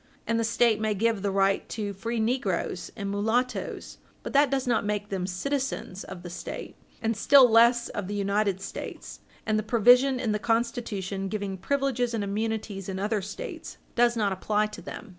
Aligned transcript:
And 0.25 0.39
the 0.39 0.43
State 0.43 0.81
may 0.81 0.95
give 0.95 1.21
the 1.21 1.29
right 1.29 1.69
to 1.69 1.93
free 1.93 2.19
negroes 2.19 2.91
and 2.95 3.11
mulattoes, 3.11 3.99
but 4.23 4.33
that 4.33 4.49
does 4.49 4.65
not 4.65 4.83
make 4.83 5.09
them 5.09 5.27
citizens 5.27 6.03
of 6.03 6.23
the 6.23 6.29
State, 6.31 6.75
and 7.03 7.15
still 7.15 7.47
less 7.47 7.87
of 7.89 8.07
the 8.07 8.15
United 8.15 8.61
States. 8.61 9.19
And 9.45 9.59
the 9.59 9.61
provision 9.61 10.19
in 10.19 10.31
the 10.31 10.39
Constitution 10.39 11.27
giving 11.27 11.55
privileges 11.55 12.15
and 12.15 12.23
immunities 12.23 12.89
in 12.89 12.97
other 12.97 13.21
States 13.21 13.77
does 13.93 14.17
not 14.17 14.31
apply 14.31 14.65
to 14.73 14.81
them. 14.81 15.09